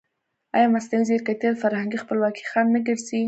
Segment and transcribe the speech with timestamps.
[0.55, 3.19] ایا مصنوعي ځیرکتیا د فرهنګي خپلواکۍ خنډ نه ګرځي؟